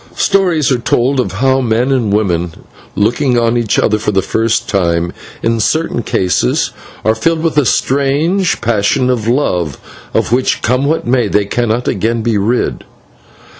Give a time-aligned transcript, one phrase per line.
[0.15, 2.55] Stories are told of how men and women,
[2.95, 6.71] looking on each other for the first time, in certain cases
[7.05, 9.77] are filled with a strange passion of love,
[10.15, 12.83] of which, come what may, they can not again be rid.